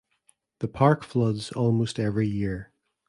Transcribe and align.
The 0.61 0.67
park 0.67 1.03
floods 1.03 1.51
almost 1.51 1.99
every 1.99 2.27
year. 2.27 2.71